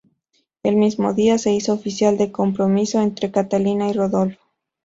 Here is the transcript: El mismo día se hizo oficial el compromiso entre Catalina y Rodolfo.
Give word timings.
El 0.63 0.77
mismo 0.77 1.13
día 1.13 1.37
se 1.37 1.53
hizo 1.53 1.73
oficial 1.73 2.17
el 2.19 2.31
compromiso 2.31 2.99
entre 3.03 3.29
Catalina 3.29 3.87
y 3.87 3.93
Rodolfo. 3.93 4.41